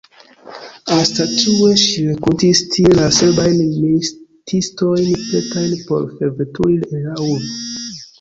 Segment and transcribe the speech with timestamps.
[0.93, 7.53] Anstataŭe, ŝi renkontis tie la serbajn militistojn, pretajn por forveturi el la urbo.